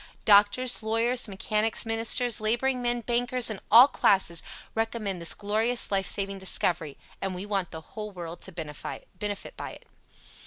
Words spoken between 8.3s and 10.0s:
to benefit by it.